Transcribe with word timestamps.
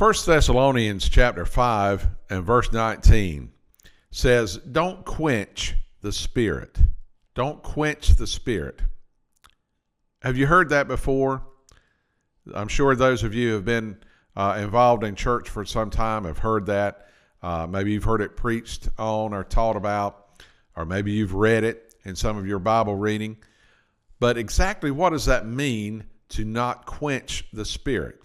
1 0.00 0.14
Thessalonians 0.24 1.10
chapter 1.10 1.44
5 1.44 2.08
and 2.30 2.42
verse 2.42 2.72
19 2.72 3.52
says, 4.10 4.56
Don't 4.56 5.04
quench 5.04 5.74
the 6.00 6.10
spirit. 6.10 6.78
Don't 7.34 7.62
quench 7.62 8.14
the 8.14 8.26
spirit. 8.26 8.80
Have 10.22 10.38
you 10.38 10.46
heard 10.46 10.70
that 10.70 10.88
before? 10.88 11.42
I'm 12.54 12.68
sure 12.68 12.96
those 12.96 13.22
of 13.24 13.34
you 13.34 13.48
who 13.48 13.54
have 13.56 13.66
been 13.66 13.98
uh, 14.34 14.56
involved 14.58 15.04
in 15.04 15.16
church 15.16 15.50
for 15.50 15.66
some 15.66 15.90
time 15.90 16.24
have 16.24 16.38
heard 16.38 16.64
that. 16.64 17.06
Uh, 17.42 17.66
maybe 17.66 17.92
you've 17.92 18.04
heard 18.04 18.22
it 18.22 18.38
preached 18.38 18.88
on 18.98 19.34
or 19.34 19.44
taught 19.44 19.76
about, 19.76 20.40
or 20.76 20.86
maybe 20.86 21.12
you've 21.12 21.34
read 21.34 21.62
it 21.62 21.94
in 22.04 22.16
some 22.16 22.38
of 22.38 22.46
your 22.46 22.58
Bible 22.58 22.96
reading. 22.96 23.36
But 24.18 24.38
exactly 24.38 24.90
what 24.90 25.10
does 25.10 25.26
that 25.26 25.46
mean 25.46 26.04
to 26.30 26.46
not 26.46 26.86
quench 26.86 27.44
the 27.52 27.66
spirit? 27.66 28.19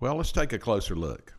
Well, 0.00 0.16
let's 0.16 0.32
take 0.32 0.52
a 0.52 0.58
closer 0.58 0.94
look. 0.94 1.32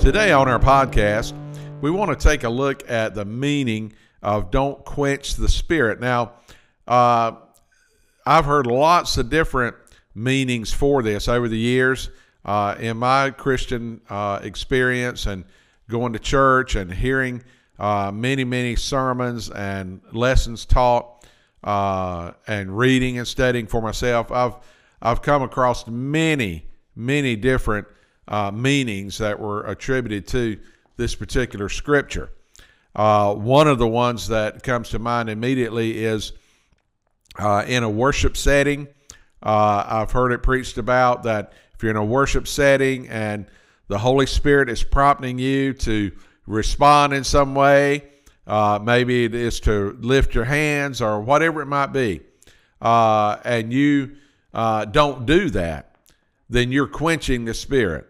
Today 0.00 0.32
on 0.32 0.48
our 0.48 0.58
podcast, 0.58 1.34
we 1.82 1.90
want 1.90 2.10
to 2.10 2.16
take 2.16 2.42
a 2.42 2.48
look 2.48 2.88
at 2.90 3.14
the 3.14 3.26
meaning 3.26 3.92
of 4.22 4.50
don't 4.50 4.82
quench 4.84 5.34
the 5.34 5.48
spirit. 5.48 6.00
Now, 6.00 6.32
uh, 6.88 7.32
I've 8.26 8.44
heard 8.44 8.66
lots 8.66 9.16
of 9.16 9.30
different 9.30 9.76
meanings 10.14 10.72
for 10.72 11.02
this 11.02 11.28
over 11.28 11.48
the 11.48 11.58
years 11.58 12.10
uh, 12.44 12.76
in 12.78 12.96
my 12.96 13.30
Christian 13.30 14.00
uh, 14.10 14.40
experience 14.42 15.26
and 15.26 15.44
going 15.88 16.12
to 16.12 16.18
church 16.18 16.74
and 16.74 16.92
hearing 16.92 17.42
uh, 17.78 18.10
many, 18.12 18.44
many 18.44 18.76
sermons 18.76 19.50
and 19.50 20.00
lessons 20.12 20.66
taught 20.66 21.24
uh, 21.64 22.32
and 22.46 22.76
reading 22.76 23.18
and 23.18 23.26
studying 23.26 23.66
for 23.66 23.80
myself. 23.80 24.30
I've 24.30 24.54
I've 25.02 25.22
come 25.22 25.42
across 25.42 25.86
many, 25.86 26.66
many 26.94 27.34
different 27.34 27.88
uh, 28.28 28.50
meanings 28.50 29.16
that 29.18 29.40
were 29.40 29.62
attributed 29.64 30.26
to 30.28 30.58
this 30.96 31.14
particular 31.14 31.70
scripture. 31.70 32.30
Uh, 32.94 33.34
one 33.34 33.66
of 33.66 33.78
the 33.78 33.88
ones 33.88 34.28
that 34.28 34.62
comes 34.62 34.90
to 34.90 34.98
mind 34.98 35.30
immediately 35.30 36.04
is 36.04 36.32
uh, 37.40 37.64
in 37.66 37.82
a 37.82 37.90
worship 37.90 38.36
setting. 38.36 38.86
Uh, 39.42 39.84
I've 39.86 40.12
heard 40.12 40.32
it 40.32 40.42
preached 40.42 40.76
about 40.76 41.22
that 41.22 41.54
if 41.74 41.82
you're 41.82 41.90
in 41.90 41.96
a 41.96 42.04
worship 42.04 42.46
setting 42.46 43.08
and 43.08 43.46
the 43.88 43.98
Holy 43.98 44.26
Spirit 44.26 44.68
is 44.68 44.84
prompting 44.84 45.38
you 45.38 45.72
to 45.72 46.12
respond 46.46 47.14
in 47.14 47.24
some 47.24 47.54
way, 47.54 48.04
uh, 48.46 48.78
maybe 48.82 49.24
it 49.24 49.34
is 49.34 49.60
to 49.60 49.96
lift 50.00 50.34
your 50.34 50.44
hands 50.44 51.00
or 51.00 51.20
whatever 51.20 51.62
it 51.62 51.66
might 51.66 51.88
be, 51.88 52.20
uh, 52.82 53.38
and 53.44 53.72
you 53.72 54.16
don't 54.52 55.24
do 55.24 55.48
that, 55.50 55.96
then 56.50 56.70
you're 56.70 56.86
quenching 56.86 57.46
the 57.46 57.54
Spirit. 57.54 58.06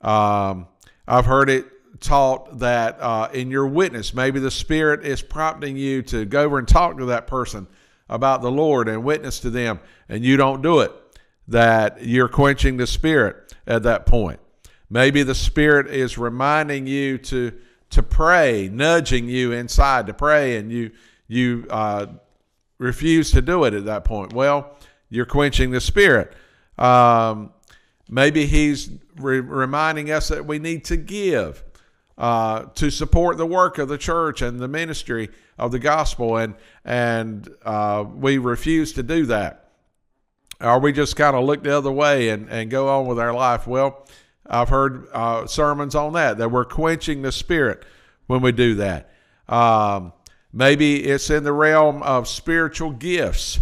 Um, 0.00 0.68
I've 1.08 1.26
heard 1.26 1.50
it 1.50 1.66
taught 2.00 2.58
that 2.58 2.98
uh, 3.00 3.28
in 3.32 3.50
your 3.50 3.66
witness, 3.66 4.14
maybe 4.14 4.38
the 4.38 4.50
Spirit 4.50 5.04
is 5.04 5.20
prompting 5.20 5.76
you 5.76 6.02
to 6.02 6.24
go 6.24 6.44
over 6.44 6.58
and 6.58 6.68
talk 6.68 6.98
to 6.98 7.06
that 7.06 7.26
person 7.26 7.66
about 8.12 8.42
the 8.42 8.50
Lord 8.50 8.88
and 8.88 9.02
witness 9.02 9.40
to 9.40 9.50
them, 9.50 9.80
and 10.08 10.24
you 10.24 10.36
don't 10.36 10.62
do 10.62 10.80
it, 10.80 10.92
that 11.48 12.04
you're 12.04 12.28
quenching 12.28 12.76
the 12.76 12.86
Spirit 12.86 13.54
at 13.66 13.82
that 13.82 14.06
point. 14.06 14.40
Maybe 14.88 15.22
the 15.22 15.34
Spirit 15.34 15.88
is 15.88 16.18
reminding 16.18 16.86
you 16.86 17.18
to 17.18 17.52
to 17.90 18.02
pray, 18.02 18.70
nudging 18.72 19.28
you 19.28 19.52
inside 19.52 20.06
to 20.06 20.14
pray, 20.14 20.56
and 20.56 20.70
you 20.70 20.90
you 21.26 21.66
uh, 21.70 22.06
refuse 22.78 23.32
to 23.32 23.42
do 23.42 23.64
it 23.64 23.74
at 23.74 23.84
that 23.86 24.04
point. 24.04 24.32
Well, 24.32 24.76
you're 25.08 25.26
quenching 25.26 25.70
the 25.70 25.80
Spirit. 25.80 26.32
Um, 26.78 27.52
Maybe 28.12 28.44
he's 28.44 28.90
re- 29.16 29.40
reminding 29.40 30.10
us 30.10 30.28
that 30.28 30.44
we 30.44 30.58
need 30.58 30.84
to 30.84 30.98
give 30.98 31.64
uh, 32.22 32.66
to 32.76 32.88
support 32.88 33.36
the 33.36 33.44
work 33.44 33.78
of 33.78 33.88
the 33.88 33.98
church 33.98 34.42
and 34.42 34.60
the 34.60 34.68
ministry 34.68 35.28
of 35.58 35.72
the 35.72 35.78
gospel, 35.80 36.36
and 36.36 36.54
and 36.84 37.48
uh, 37.64 38.04
we 38.14 38.38
refuse 38.38 38.92
to 38.92 39.02
do 39.02 39.26
that. 39.26 39.70
Or 40.60 40.78
we 40.78 40.92
just 40.92 41.16
kind 41.16 41.34
of 41.34 41.42
look 41.42 41.64
the 41.64 41.76
other 41.76 41.90
way 41.90 42.28
and, 42.28 42.48
and 42.48 42.70
go 42.70 42.88
on 42.88 43.08
with 43.08 43.18
our 43.18 43.34
life. 43.34 43.66
Well, 43.66 44.06
I've 44.46 44.68
heard 44.68 45.08
uh, 45.12 45.48
sermons 45.48 45.96
on 45.96 46.12
that, 46.12 46.38
that 46.38 46.48
we're 46.48 46.64
quenching 46.64 47.22
the 47.22 47.32
spirit 47.32 47.84
when 48.28 48.40
we 48.40 48.52
do 48.52 48.76
that. 48.76 49.10
Um, 49.48 50.12
maybe 50.52 51.02
it's 51.02 51.28
in 51.28 51.42
the 51.42 51.52
realm 51.52 52.04
of 52.04 52.28
spiritual 52.28 52.92
gifts, 52.92 53.58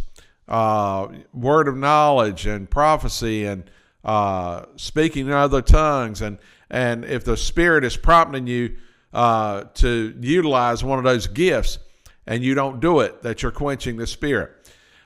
uh, 0.49 1.09
word 1.33 1.67
of 1.67 1.79
knowledge 1.79 2.45
and 2.45 2.69
prophecy 2.69 3.47
and 3.47 3.71
uh, 4.05 4.67
speaking 4.77 5.29
in 5.29 5.33
other 5.33 5.63
tongues, 5.63 6.21
and 6.21 6.37
and 6.71 7.05
if 7.05 7.25
the 7.25 7.37
Spirit 7.37 7.85
is 7.85 7.97
prompting 7.97 8.47
you 8.47 8.77
uh, 9.13 9.65
to 9.75 10.15
utilize 10.21 10.85
one 10.85 10.99
of 10.99 11.05
those 11.05 11.27
gifts, 11.27 11.79
and 12.27 12.43
you 12.45 12.55
don't 12.55 12.81
do 12.81 13.01
it, 13.01 13.23
that 13.23 13.43
you're 13.43 13.53
quenching 13.53 13.97
the 13.97 14.07
Spirit. 14.07 14.53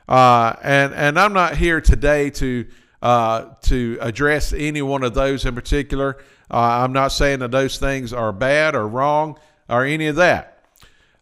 Uh, 0.09 0.55
and 0.63 0.93
and 0.95 1.19
I'm 1.19 1.33
not 1.33 1.57
here 1.57 1.81
today 1.81 2.31
to 2.31 2.67
uh, 3.03 3.55
to 3.63 3.99
address 4.01 4.53
any 4.53 4.83
one 4.83 5.03
of 5.03 5.15
those 5.15 5.45
in 5.45 5.55
particular. 5.55 6.19
Uh, 6.51 6.83
I'm 6.85 6.93
not 6.93 7.09
saying 7.09 7.41
that 7.41 7.51
those 7.51 7.79
things 7.79 8.13
are 8.13 8.33
bad 8.33 8.75
or 8.75 8.87
wrong 8.87 9.39
or 9.69 9.85
any 9.85 10.07
of 10.07 10.17
that. 10.17 10.63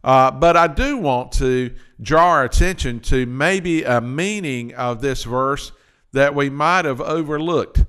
Uh, 0.04 0.30
but 0.30 0.56
I 0.56 0.66
do 0.66 0.96
want 0.96 1.32
to 1.32 1.74
draw 2.00 2.30
our 2.30 2.44
attention 2.44 3.00
to 3.00 3.24
maybe 3.26 3.84
a 3.84 4.00
meaning 4.00 4.74
of 4.74 5.00
this 5.00 5.22
verse 5.24 5.70
that 6.12 6.34
we 6.34 6.50
might 6.50 6.84
have 6.84 7.00
overlooked. 7.00 7.84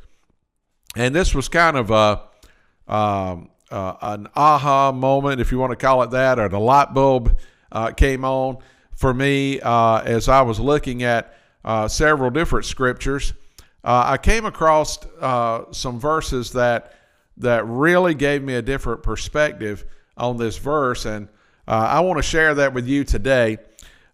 And 0.96 1.16
this 1.16 1.34
was 1.34 1.50
kind 1.50 1.76
of 1.76 1.90
a, 1.90 2.22
um, 2.94 3.50
uh, 3.72 3.96
an 4.04 4.28
aha 4.36 4.92
moment, 4.92 5.42
if 5.42 5.52
you 5.52 5.58
want 5.58 5.72
to 5.72 5.76
call 5.76 6.04
it 6.04 6.12
that, 6.12 6.38
or 6.38 6.48
the 6.48 6.60
light 6.60 6.94
bulb 6.94 7.36
uh, 7.72 7.90
came 7.90 8.24
on 8.24 8.60
for 8.96 9.12
me 9.12 9.60
uh, 9.62 10.00
as 10.02 10.30
I 10.30 10.44
was 10.44 10.60
looking 10.60 11.02
at 11.02 11.36
uh, 11.66 11.88
several 11.88 12.30
different 12.30 12.66
scriptures. 12.66 13.34
Uh, 13.84 14.04
I 14.10 14.18
came 14.18 14.46
across 14.46 15.04
uh, 15.20 15.72
some 15.72 16.00
verses 16.00 16.52
that 16.52 16.94
that 17.38 17.66
really 17.66 18.14
gave 18.14 18.44
me 18.44 18.54
a 18.54 18.62
different 18.62 19.02
perspective 19.02 19.86
on 20.16 20.38
this 20.38 20.60
verse, 20.60 21.06
and 21.06 21.28
I 21.68 22.00
want 22.02 22.20
to 22.20 22.24
share 22.24 22.54
that 22.54 22.76
with 22.76 22.88
you 22.88 23.04
today, 23.04 23.58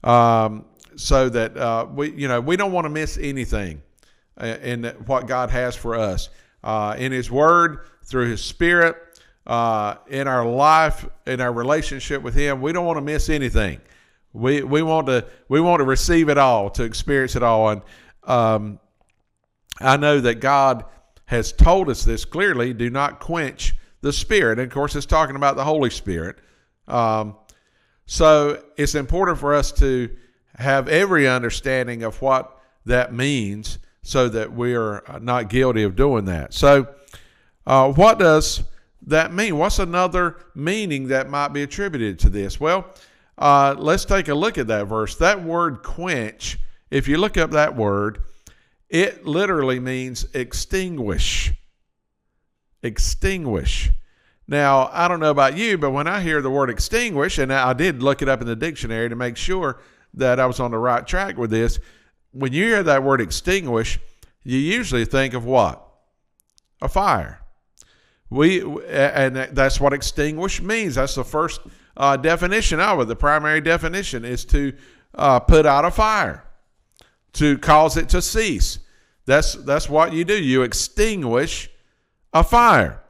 um, 0.06 0.64
so 0.96 1.28
that 1.28 1.92
we, 1.94 2.12
you 2.12 2.30
know, 2.30 2.40
we 2.40 2.56
don't 2.56 2.72
want 2.72 2.86
to 2.86 2.90
miss 2.90 3.18
anything 3.18 3.82
in 4.42 4.86
what 5.06 5.28
God 5.28 5.50
has 5.50 5.76
for 5.76 5.96
us. 5.96 6.30
In 6.98 7.12
His 7.12 7.30
Word, 7.30 7.80
through 8.10 8.30
His 8.30 8.42
Spirit, 8.42 8.96
uh, 9.48 9.96
in 10.08 10.28
our 10.28 10.46
life, 10.46 11.08
in 11.26 11.42
our 11.42 11.52
relationship 11.52 12.22
with 12.22 12.36
Him, 12.36 12.62
we 12.62 12.72
don't 12.74 12.86
want 12.86 12.98
to 12.98 13.02
miss 13.02 13.30
anything. 13.30 13.80
We, 14.34 14.62
we 14.62 14.82
want 14.84 15.08
to 15.08 15.26
we 15.48 15.60
want 15.60 15.80
to 15.80 15.86
receive 15.86 16.30
it 16.30 16.38
all, 16.38 16.70
to 16.72 16.84
experience 16.84 17.36
it 17.36 17.42
all, 17.42 17.70
and 17.70 17.82
um, 18.26 18.80
I 19.80 19.98
know 19.98 20.20
that 20.20 20.36
God 20.36 20.86
has 21.26 21.52
told 21.52 21.90
us 21.90 22.04
this 22.04 22.26
clearly: 22.26 22.74
do 22.74 22.90
not 22.90 23.20
quench 23.20 23.74
the 24.02 24.14
Spirit. 24.14 24.60
And 24.60 24.68
of 24.68 24.74
course, 24.74 24.96
it's 24.96 25.06
talking 25.06 25.36
about 25.36 25.56
the 25.56 25.64
Holy 25.64 25.90
Spirit. 25.90 26.38
Um, 26.88 27.36
so 28.06 28.64
it's 28.78 28.96
important 28.96 29.38
for 29.38 29.54
us 29.54 29.72
to 29.74 30.10
have 30.58 30.88
every 30.88 31.28
understanding 31.28 32.04
of 32.04 32.22
what 32.22 32.58
that 32.86 33.14
means 33.14 33.80
so 34.02 34.28
that 34.30 34.52
we 34.52 34.76
are 34.76 35.04
not 35.22 35.50
guilty 35.50 35.84
of 35.84 35.96
doing 35.96 36.26
that. 36.26 36.54
So, 36.54 36.88
uh, 37.70 37.94
what 37.94 38.18
does 38.18 38.64
that 39.06 39.32
mean? 39.32 39.56
What's 39.56 39.78
another 39.78 40.38
meaning 40.56 41.10
that 41.10 41.30
might 41.30 41.50
be 41.50 41.62
attributed 41.62 42.18
to 42.20 42.30
this? 42.30 42.60
Well, 42.60 42.88
uh, 43.38 43.76
let's 43.78 44.06
take 44.06 44.28
a 44.28 44.34
look 44.34 44.58
at 44.58 44.66
that 44.68 44.88
verse. 44.88 45.16
That 45.18 45.44
word 45.44 45.84
quench, 45.84 46.58
if 46.90 47.08
you 47.08 47.20
look 47.20 47.38
up 47.38 47.52
that 47.52 47.76
word, 47.76 48.24
it 48.90 49.24
literally 49.24 49.80
means 49.80 50.26
extinguish. 50.34 51.54
Extinguish. 52.82 53.92
Now, 54.48 54.90
I 54.92 55.08
don't 55.08 55.20
know 55.20 55.30
about 55.30 55.56
you, 55.56 55.78
but 55.78 55.92
when 55.92 56.08
I 56.08 56.22
hear 56.22 56.42
the 56.42 56.50
word 56.50 56.72
extinguish, 56.72 57.38
and 57.38 57.54
I 57.54 57.74
did 57.74 58.02
look 58.02 58.24
it 58.24 58.30
up 58.30 58.42
in 58.42 58.48
the 58.48 58.56
dictionary 58.56 59.10
to 59.10 59.16
make 59.16 59.38
sure 59.38 59.80
that 60.16 60.40
I 60.40 60.48
was 60.48 60.60
on 60.60 60.72
the 60.72 60.80
right 60.80 61.06
track 61.06 61.38
with 61.38 61.52
this, 61.52 61.80
when 62.32 62.52
you 62.52 62.64
hear 62.64 62.82
that 62.82 63.04
word 63.04 63.22
extinguish, 63.22 64.00
you 64.44 64.58
usually 64.58 65.06
think 65.06 65.36
of 65.36 65.46
what? 65.46 65.86
A 66.82 66.90
fire. 66.90 67.42
We 68.30 68.62
and 68.88 69.36
that's 69.36 69.80
what 69.80 69.94
extinguish 69.94 70.62
means. 70.62 70.96
That's 70.96 71.16
the 71.16 71.24
first 71.24 71.62
uh, 71.98 72.18
definition 72.18 72.80
of 72.80 73.00
it. 73.02 73.06
The 73.06 73.16
primary 73.16 73.62
definition 73.62 74.24
is 74.24 74.46
to 74.46 74.74
uh, 75.16 75.40
put 75.40 75.66
out 75.66 75.86
a 75.86 75.92
fire, 75.92 76.46
to 77.34 77.58
cause 77.58 77.98
it 77.98 78.10
to 78.10 78.22
cease. 78.22 78.80
That's 79.26 79.54
that's 79.54 79.90
what 79.90 80.14
you 80.14 80.26
do. 80.26 80.42
You 80.42 80.62
extinguish 80.62 81.70
a 82.34 82.44
fire. 82.44 83.02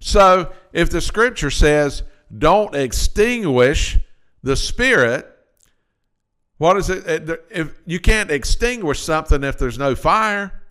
So 0.00 0.52
if 0.72 0.90
the 0.90 1.00
scripture 1.00 1.50
says 1.50 2.02
don't 2.36 2.74
extinguish 2.74 3.98
the 4.42 4.56
spirit, 4.56 5.26
what 6.56 6.76
is 6.78 6.88
it? 6.88 7.28
If 7.50 7.80
you 7.84 8.00
can't 8.00 8.30
extinguish 8.30 9.00
something 9.00 9.44
if 9.44 9.58
there's 9.58 9.78
no 9.78 9.94
fire, 9.94 10.61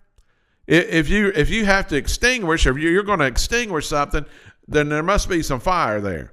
if 0.66 1.08
you 1.08 1.32
if 1.34 1.50
you 1.50 1.64
have 1.64 1.88
to 1.88 1.96
extinguish, 1.96 2.66
if 2.66 2.76
you're 2.76 3.02
going 3.02 3.18
to 3.18 3.26
extinguish 3.26 3.88
something, 3.88 4.24
then 4.68 4.88
there 4.88 5.02
must 5.02 5.28
be 5.28 5.42
some 5.42 5.60
fire 5.60 6.00
there. 6.00 6.32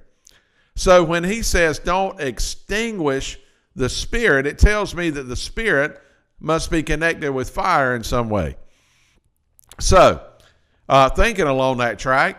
So 0.76 1.04
when 1.04 1.24
he 1.24 1.42
says 1.42 1.78
don't 1.78 2.20
extinguish 2.20 3.38
the 3.74 3.88
spirit, 3.88 4.46
it 4.46 4.58
tells 4.58 4.94
me 4.94 5.10
that 5.10 5.24
the 5.24 5.36
spirit 5.36 6.00
must 6.38 6.70
be 6.70 6.82
connected 6.82 7.32
with 7.32 7.50
fire 7.50 7.94
in 7.94 8.02
some 8.02 8.28
way. 8.28 8.56
So, 9.78 10.26
uh, 10.88 11.10
thinking 11.10 11.46
along 11.46 11.78
that 11.78 11.98
track, 11.98 12.36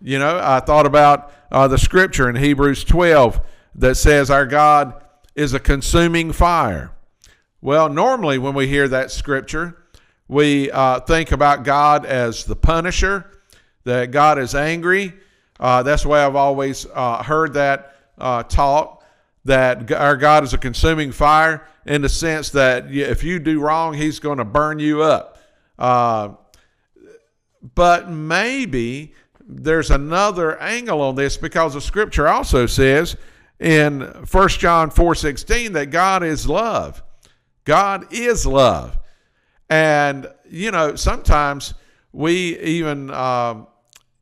you 0.00 0.18
know, 0.18 0.40
I 0.42 0.60
thought 0.60 0.86
about 0.86 1.32
uh, 1.50 1.68
the 1.68 1.78
scripture 1.78 2.28
in 2.28 2.36
Hebrews 2.36 2.84
12 2.84 3.40
that 3.76 3.96
says 3.96 4.30
our 4.30 4.46
God 4.46 5.04
is 5.34 5.54
a 5.54 5.60
consuming 5.60 6.32
fire. 6.32 6.92
Well, 7.60 7.88
normally 7.88 8.38
when 8.38 8.54
we 8.54 8.66
hear 8.66 8.88
that 8.88 9.10
scripture, 9.10 9.81
we 10.28 10.70
uh, 10.70 11.00
think 11.00 11.32
about 11.32 11.64
God 11.64 12.06
as 12.06 12.44
the 12.44 12.56
punisher, 12.56 13.30
that 13.84 14.10
God 14.10 14.38
is 14.38 14.54
angry. 14.54 15.12
Uh, 15.58 15.82
that's 15.82 16.02
the 16.02 16.08
way 16.08 16.22
I've 16.22 16.36
always 16.36 16.86
uh, 16.94 17.22
heard 17.22 17.54
that 17.54 17.96
uh, 18.18 18.42
taught, 18.44 19.02
that 19.44 19.90
our 19.92 20.16
God 20.16 20.44
is 20.44 20.54
a 20.54 20.58
consuming 20.58 21.12
fire 21.12 21.66
in 21.86 22.02
the 22.02 22.08
sense 22.08 22.50
that 22.50 22.92
if 22.92 23.24
you 23.24 23.38
do 23.38 23.60
wrong, 23.60 23.94
He's 23.94 24.18
going 24.18 24.38
to 24.38 24.44
burn 24.44 24.78
you 24.78 25.02
up. 25.02 25.38
Uh, 25.78 26.30
but 27.74 28.10
maybe 28.10 29.14
there's 29.40 29.90
another 29.90 30.58
angle 30.60 31.00
on 31.00 31.14
this 31.14 31.36
because 31.36 31.74
the 31.74 31.80
scripture 31.80 32.28
also 32.28 32.66
says 32.66 33.16
in 33.60 34.00
1 34.00 34.48
John 34.50 34.90
4:16 34.90 35.72
that 35.72 35.90
God 35.90 36.22
is 36.22 36.48
love. 36.48 37.02
God 37.64 38.12
is 38.12 38.46
love. 38.46 38.98
And, 39.72 40.26
you 40.50 40.70
know, 40.70 40.96
sometimes 40.96 41.72
we 42.12 42.58
even, 42.58 43.10
um, 43.10 43.68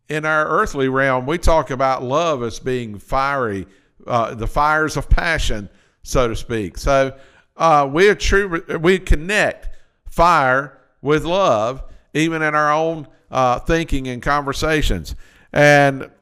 in 0.08 0.24
our 0.24 0.46
earthly 0.46 0.88
realm, 0.88 1.26
we 1.26 1.38
talk 1.38 1.72
about 1.72 2.04
love 2.04 2.44
as 2.44 2.60
being 2.60 3.00
fiery, 3.00 3.66
uh, 4.06 4.36
the 4.36 4.46
fires 4.46 4.96
of 4.96 5.10
passion, 5.10 5.68
so 6.04 6.28
to 6.28 6.36
speak. 6.36 6.78
So 6.78 7.18
uh, 7.56 7.90
we, 7.92 8.14
true, 8.14 8.62
we 8.80 9.00
connect 9.00 9.70
fire 10.06 10.78
with 11.02 11.24
love, 11.24 11.82
even 12.14 12.42
in 12.42 12.54
our 12.54 12.72
own 12.72 13.08
uh, 13.32 13.58
thinking 13.58 14.06
and 14.06 14.22
conversations. 14.22 15.16
And 15.52 16.12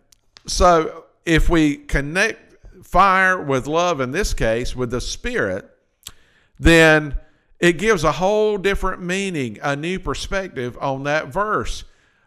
so 0.46 1.04
if 1.26 1.50
we 1.50 1.76
connect 1.76 2.56
fire 2.82 3.42
with 3.42 3.66
love, 3.66 4.00
in 4.00 4.10
this 4.10 4.32
case, 4.32 4.74
with 4.74 4.90
the 4.90 5.02
Spirit, 5.02 5.68
then 6.58 7.14
it 7.60 7.78
gives 7.78 8.04
a 8.04 8.12
whole 8.12 8.56
different 8.56 9.02
meaning, 9.02 9.58
a 9.62 9.74
new 9.74 9.98
perspective 9.98 10.78
on 10.80 11.04
that 11.04 11.28
verse. 11.28 11.84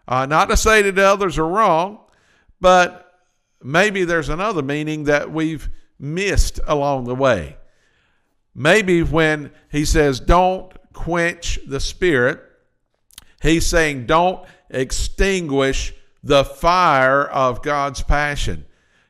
Uh, 0.08 0.26
not 0.26 0.50
to 0.50 0.58
say 0.58 0.82
that 0.82 0.98
others 0.98 1.38
are 1.38 1.48
wrong, 1.48 2.00
but 2.60 3.20
maybe 3.64 4.04
there's 4.04 4.30
another 4.30 4.62
meaning 4.62 5.06
that 5.06 5.32
we've 5.32 5.70
missed 6.00 6.60
along 6.68 7.06
the 7.06 7.16
way. 7.16 7.56
Maybe 8.54 9.04
when 9.04 9.52
he 9.72 9.86
says, 9.86 10.20
don't 10.20 10.74
quench 10.92 11.60
the 11.66 11.80
spirit, 11.80 12.42
he's 13.42 13.66
saying, 13.66 14.08
don't 14.08 14.46
extinguish 14.70 15.94
the 16.24 16.44
fire 16.44 17.24
of 17.24 17.64
God's 17.64 18.04
passion, 18.04 18.66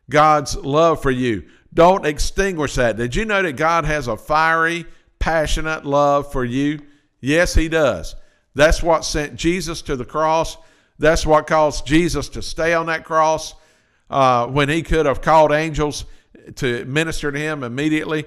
God's 0.09 0.55
love 0.55 1.01
for 1.01 1.11
you. 1.11 1.45
Don't 1.73 2.05
extinguish 2.05 2.75
that. 2.75 2.97
Did 2.97 3.15
you 3.15 3.25
know 3.25 3.41
that 3.41 3.53
God 3.53 3.85
has 3.85 4.07
a 4.07 4.17
fiery, 4.17 4.85
passionate 5.21 5.85
love 5.85 6.31
for 6.31 6.43
you? 6.43 6.81
Yes, 7.21 7.53
He 7.53 7.69
does. 7.69 8.15
That's 8.55 8.83
what 8.83 9.05
sent 9.05 9.37
Jesus 9.37 9.81
to 9.83 9.95
the 9.95 10.03
cross. 10.03 10.57
That's 10.99 11.25
what 11.25 11.47
caused 11.47 11.85
Jesus 11.85 12.27
to 12.29 12.41
stay 12.41 12.73
on 12.73 12.87
that 12.87 13.05
cross 13.05 13.53
uh, 14.09 14.47
when 14.47 14.67
He 14.67 14.81
could 14.83 15.05
have 15.05 15.21
called 15.21 15.51
angels 15.53 16.03
to 16.55 16.83
minister 16.85 17.31
to 17.31 17.39
Him 17.39 17.63
immediately. 17.63 18.25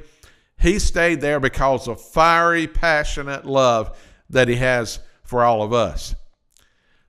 He 0.59 0.79
stayed 0.79 1.21
there 1.21 1.41
because 1.41 1.89
of 1.89 2.01
fiery, 2.01 2.67
passionate 2.67 3.45
love 3.45 3.99
that 4.31 4.49
He 4.49 4.57
has 4.57 5.01
for 5.25 5.43
all 5.43 5.63
of 5.63 5.73
us. 5.73 6.15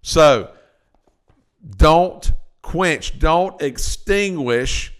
So 0.02 0.52
don't 1.78 2.32
quench, 2.62 3.18
don't 3.20 3.62
extinguish 3.62 4.94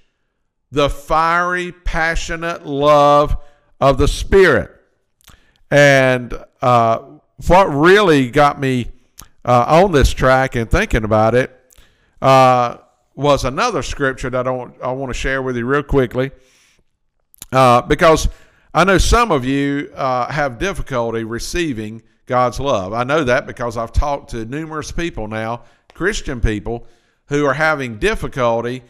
the 0.72 0.90
fiery, 0.90 1.72
passionate 1.72 2.66
love 2.66 3.38
of 3.80 3.98
the 3.98 4.08
Spirit. 4.08 4.75
And 5.72 6.34
uh, 6.62 7.00
what 7.48 7.66
really 7.66 8.30
got 8.30 8.60
me 8.60 8.90
uh, 9.44 9.66
on 9.68 9.92
this 9.92 10.14
track 10.14 10.56
and 10.56 10.70
thinking 10.70 11.04
about 11.04 11.36
it 11.36 11.52
uh, 12.22 12.78
was 13.16 13.46
another 13.46 13.82
scripture 13.82 14.30
that 14.30 14.48
I, 14.48 14.52
don't, 14.52 14.76
I 14.82 14.92
want 14.92 15.10
to 15.10 15.14
share 15.14 15.42
with 15.42 15.58
you 15.58 15.66
real 15.66 15.84
quickly. 15.84 16.32
Uh, 17.52 17.82
because 17.82 18.28
I 18.74 18.84
know 18.84 18.98
some 18.98 19.32
of 19.32 19.46
you 19.46 19.92
uh, 19.96 20.32
have 20.32 20.58
difficulty 20.60 21.24
receiving 21.24 22.02
God's 22.26 22.60
love. 22.60 22.92
I 22.94 23.04
know 23.04 23.24
that 23.24 23.46
because 23.46 23.78
I've 23.78 23.94
talked 23.94 24.32
to 24.32 24.46
numerous 24.46 24.92
people 24.92 25.28
now, 25.28 25.64
Christian 25.94 26.42
people, 26.42 26.88
who 27.28 27.46
are 27.46 27.54
having 27.54 27.98
difficulty 27.98 28.84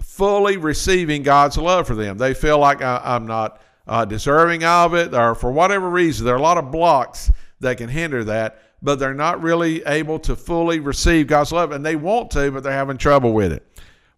fully 0.00 0.56
receiving 0.56 1.22
God's 1.22 1.56
love 1.56 1.86
for 1.86 1.94
them. 1.94 2.18
They 2.18 2.34
feel 2.34 2.58
like 2.58 2.82
I, 2.82 3.16
am 3.16 3.26
not 3.26 3.60
uh, 3.86 4.04
deserving 4.04 4.64
of 4.64 4.94
it, 4.94 5.14
or 5.14 5.34
for 5.34 5.50
whatever 5.50 5.88
reason, 5.88 6.24
there 6.24 6.34
are 6.34 6.38
a 6.38 6.42
lot 6.42 6.58
of 6.58 6.70
blocks 6.70 7.30
that 7.60 7.78
can 7.78 7.88
hinder 7.88 8.24
that, 8.24 8.60
but 8.82 8.98
they're 8.98 9.14
not 9.14 9.42
really 9.42 9.84
able 9.84 10.18
to 10.20 10.36
fully 10.36 10.80
receive 10.80 11.26
God's 11.26 11.52
love, 11.52 11.72
and 11.72 11.84
they 11.84 11.96
want 11.96 12.30
to, 12.32 12.50
but 12.50 12.62
they're 12.62 12.72
having 12.72 12.98
trouble 12.98 13.32
with 13.32 13.52
it. 13.52 13.66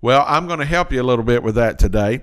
Well, 0.01 0.25
I'm 0.27 0.47
going 0.47 0.59
to 0.59 0.65
help 0.65 0.93
you 0.93 1.01
a 1.01 1.03
little 1.03 1.25
bit 1.25 1.43
with 1.43 1.55
that 1.55 1.79
today 1.79 2.23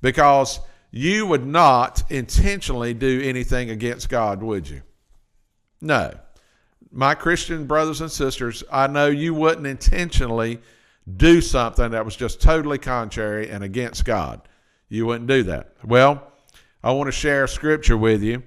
because 0.00 0.60
you 0.90 1.26
would 1.26 1.46
not 1.46 2.02
intentionally 2.10 2.94
do 2.94 3.22
anything 3.22 3.70
against 3.70 4.08
God, 4.08 4.42
would 4.42 4.68
you? 4.68 4.82
No. 5.80 6.12
My 6.90 7.14
Christian 7.14 7.66
brothers 7.66 8.00
and 8.00 8.10
sisters, 8.10 8.62
I 8.70 8.86
know 8.86 9.06
you 9.06 9.34
wouldn't 9.34 9.66
intentionally 9.66 10.60
do 11.16 11.40
something 11.40 11.92
that 11.92 12.04
was 12.04 12.14
just 12.14 12.40
totally 12.42 12.78
contrary 12.78 13.50
and 13.50 13.64
against 13.64 14.04
God. 14.04 14.42
You 14.88 15.06
wouldn't 15.06 15.28
do 15.28 15.44
that. 15.44 15.74
Well, 15.84 16.31
I 16.82 16.92
want 16.92 17.08
to 17.08 17.12
share 17.12 17.46
scripture 17.46 17.96
with 17.96 18.22
you. 18.22 18.42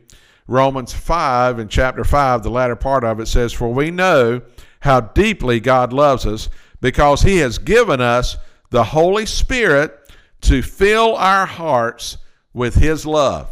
Romans 0.47 0.93
5 0.93 1.59
in 1.59 1.67
chapter 1.69 2.03
5, 2.03 2.43
the 2.43 2.49
latter 2.49 2.75
part 2.75 3.03
of 3.03 3.19
it 3.19 3.27
says, 3.27 3.53
For 3.53 3.73
we 3.73 3.91
know 3.91 4.41
how 4.81 5.01
deeply 5.01 5.59
God 5.59 5.91
loves 5.91 6.25
us 6.25 6.49
because 6.81 7.21
he 7.21 7.37
has 7.37 7.57
given 7.57 8.01
us 8.01 8.37
the 8.69 8.83
Holy 8.83 9.25
Spirit 9.25 9.97
to 10.41 10.61
fill 10.61 11.15
our 11.15 11.45
hearts 11.45 12.17
with 12.53 12.75
his 12.75 13.05
love. 13.05 13.49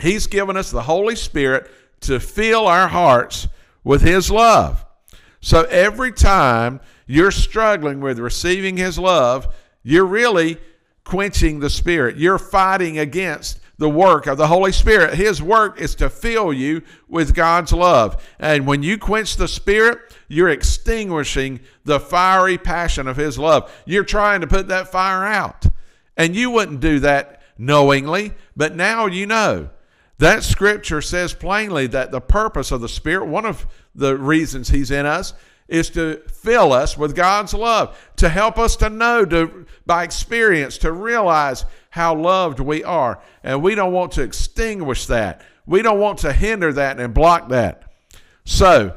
He's 0.00 0.26
given 0.26 0.56
us 0.56 0.70
the 0.70 0.82
Holy 0.82 1.16
Spirit 1.16 1.70
to 2.00 2.20
fill 2.20 2.66
our 2.66 2.88
hearts 2.88 3.48
with 3.82 4.02
his 4.02 4.30
love. 4.30 4.84
So 5.40 5.62
every 5.62 6.12
time 6.12 6.80
you're 7.06 7.30
struggling 7.30 8.00
with 8.00 8.18
receiving 8.18 8.76
his 8.76 8.98
love, 8.98 9.54
you're 9.82 10.04
really 10.04 10.58
quenching 11.04 11.60
the 11.60 11.70
Spirit. 11.70 12.16
You're 12.16 12.38
fighting 12.38 12.98
against 12.98 13.60
the 13.78 13.88
work 13.88 14.26
of 14.26 14.38
the 14.38 14.46
Holy 14.46 14.72
Spirit. 14.72 15.14
His 15.14 15.42
work 15.42 15.80
is 15.80 15.94
to 15.96 16.08
fill 16.08 16.52
you 16.52 16.82
with 17.08 17.34
God's 17.34 17.72
love. 17.72 18.24
And 18.38 18.66
when 18.66 18.82
you 18.82 18.98
quench 18.98 19.36
the 19.36 19.48
Spirit, 19.48 19.98
you're 20.28 20.48
extinguishing 20.48 21.60
the 21.84 22.00
fiery 22.00 22.58
passion 22.58 23.06
of 23.06 23.16
His 23.16 23.38
love. 23.38 23.70
You're 23.84 24.04
trying 24.04 24.40
to 24.40 24.46
put 24.46 24.68
that 24.68 24.90
fire 24.90 25.24
out. 25.24 25.66
And 26.16 26.34
you 26.34 26.50
wouldn't 26.50 26.80
do 26.80 27.00
that 27.00 27.42
knowingly, 27.58 28.32
but 28.56 28.74
now 28.74 29.06
you 29.06 29.26
know. 29.26 29.70
That 30.18 30.42
scripture 30.42 31.02
says 31.02 31.34
plainly 31.34 31.86
that 31.88 32.10
the 32.10 32.22
purpose 32.22 32.72
of 32.72 32.80
the 32.80 32.88
Spirit, 32.88 33.26
one 33.26 33.44
of 33.44 33.66
the 33.94 34.16
reasons 34.16 34.70
He's 34.70 34.90
in 34.90 35.04
us, 35.04 35.34
is 35.68 35.90
to 35.90 36.22
fill 36.28 36.72
us 36.72 36.96
with 36.96 37.16
God's 37.16 37.52
love, 37.54 37.98
to 38.16 38.28
help 38.28 38.58
us 38.58 38.76
to 38.76 38.88
know 38.88 39.24
to, 39.24 39.66
by 39.84 40.04
experience, 40.04 40.78
to 40.78 40.92
realize 40.92 41.64
how 41.90 42.14
loved 42.14 42.60
we 42.60 42.84
are. 42.84 43.20
And 43.42 43.62
we 43.62 43.74
don't 43.74 43.92
want 43.92 44.12
to 44.12 44.22
extinguish 44.22 45.06
that. 45.06 45.42
We 45.66 45.82
don't 45.82 45.98
want 45.98 46.18
to 46.20 46.32
hinder 46.32 46.72
that 46.72 47.00
and 47.00 47.12
block 47.12 47.48
that. 47.48 47.90
So 48.44 48.96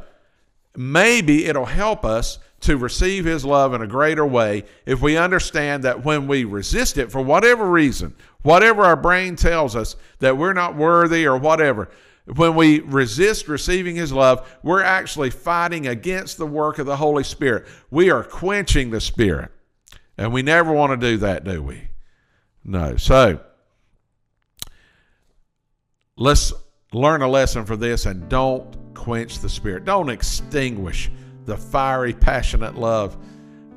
maybe 0.75 1.45
it'll 1.45 1.65
help 1.65 2.05
us 2.05 2.37
to 2.61 2.77
receive 2.77 3.25
His 3.25 3.45
love 3.45 3.73
in 3.73 3.81
a 3.81 3.87
greater 3.87 4.25
way 4.25 4.65
if 4.85 5.01
we 5.01 5.17
understand 5.17 5.83
that 5.83 6.03
when 6.03 6.27
we 6.27 6.43
resist 6.43 6.97
it 6.97 7.11
for 7.11 7.21
whatever 7.21 7.65
reason, 7.69 8.13
whatever 8.41 8.83
our 8.83 8.95
brain 8.95 9.35
tells 9.35 9.75
us 9.75 9.95
that 10.19 10.37
we're 10.37 10.53
not 10.53 10.75
worthy 10.75 11.25
or 11.25 11.37
whatever, 11.37 11.89
when 12.35 12.55
we 12.55 12.79
resist 12.81 13.47
receiving 13.47 13.95
his 13.95 14.13
love, 14.13 14.47
we're 14.61 14.83
actually 14.83 15.29
fighting 15.29 15.87
against 15.87 16.37
the 16.37 16.45
work 16.45 16.77
of 16.77 16.85
the 16.85 16.95
Holy 16.95 17.23
Spirit. 17.23 17.67
We 17.89 18.11
are 18.11 18.23
quenching 18.23 18.91
the 18.91 19.01
Spirit. 19.01 19.51
And 20.17 20.33
we 20.33 20.41
never 20.41 20.71
want 20.71 20.99
to 20.99 21.09
do 21.09 21.17
that, 21.17 21.43
do 21.43 21.63
we? 21.63 21.89
No. 22.63 22.97
So 22.97 23.39
let's 26.17 26.53
learn 26.93 27.21
a 27.21 27.27
lesson 27.27 27.65
for 27.65 27.75
this 27.75 28.05
and 28.05 28.27
don't 28.29 28.93
quench 28.93 29.39
the 29.39 29.49
Spirit. 29.49 29.85
Don't 29.85 30.09
extinguish 30.09 31.09
the 31.45 31.57
fiery, 31.57 32.13
passionate 32.13 32.75
love 32.75 33.17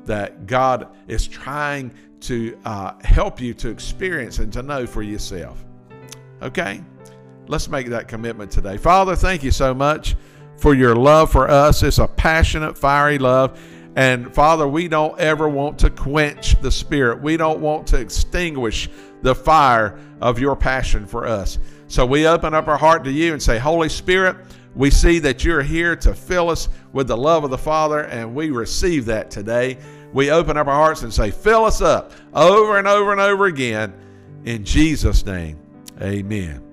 that 0.05 0.45
God 0.45 0.89
is 1.07 1.27
trying 1.27 1.93
to 2.21 2.57
uh, 2.65 2.93
help 3.03 3.41
you 3.41 3.53
to 3.55 3.69
experience 3.69 4.39
and 4.39 4.51
to 4.53 4.61
know 4.61 4.85
for 4.85 5.01
yourself. 5.01 5.63
Okay? 6.41 6.83
Let's 7.47 7.67
make 7.67 7.87
that 7.87 8.07
commitment 8.07 8.51
today. 8.51 8.77
Father, 8.77 9.15
thank 9.15 9.43
you 9.43 9.51
so 9.51 9.73
much 9.73 10.15
for 10.57 10.73
your 10.73 10.95
love 10.95 11.31
for 11.31 11.49
us. 11.49 11.83
It's 11.83 11.97
a 11.97 12.07
passionate, 12.07 12.77
fiery 12.77 13.17
love. 13.17 13.59
And 13.95 14.33
Father, 14.33 14.67
we 14.67 14.87
don't 14.87 15.19
ever 15.19 15.47
want 15.47 15.77
to 15.79 15.89
quench 15.89 16.59
the 16.61 16.71
Spirit. 16.71 17.21
We 17.21 17.37
don't 17.37 17.59
want 17.59 17.85
to 17.87 17.99
extinguish 17.99 18.89
the 19.21 19.35
fire 19.35 19.99
of 20.21 20.39
your 20.39 20.55
passion 20.55 21.05
for 21.05 21.27
us. 21.27 21.59
So 21.87 22.05
we 22.05 22.27
open 22.27 22.53
up 22.53 22.67
our 22.67 22.77
heart 22.77 23.03
to 23.03 23.11
you 23.11 23.33
and 23.33 23.41
say, 23.41 23.59
Holy 23.59 23.89
Spirit, 23.89 24.37
we 24.75 24.89
see 24.89 25.19
that 25.19 25.43
you're 25.43 25.61
here 25.61 25.95
to 25.97 26.15
fill 26.15 26.49
us 26.49 26.69
with 26.91 27.07
the 27.07 27.17
love 27.17 27.43
of 27.43 27.51
the 27.51 27.57
Father, 27.57 28.05
and 28.05 28.33
we 28.33 28.49
receive 28.49 29.05
that 29.05 29.29
today. 29.29 29.77
We 30.11 30.31
open 30.31 30.57
up 30.57 30.67
our 30.67 30.73
hearts 30.73 31.03
and 31.03 31.13
say, 31.13 31.29
Fill 31.29 31.65
us 31.65 31.81
up 31.81 32.11
over 32.33 32.79
and 32.79 32.87
over 32.87 33.11
and 33.11 33.21
over 33.21 33.45
again. 33.45 33.93
In 34.45 34.65
Jesus' 34.65 35.25
name, 35.25 35.59
amen. 36.01 36.72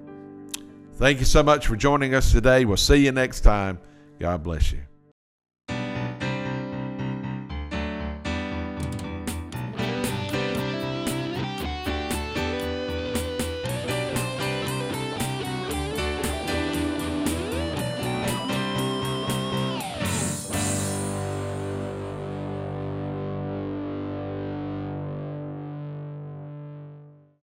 Thank 1.01 1.19
you 1.19 1.25
so 1.25 1.43
much 1.43 1.67
for 1.67 1.77
joining 1.77 2.15
us 2.15 2.31
today. 2.31 2.67
We'll 2.67 2.77
see 2.77 2.97
you 2.97 3.11
next 3.11 3.41
time. 3.41 3.81
God 4.19 4.43
bless 4.43 4.71
you. 4.71 4.90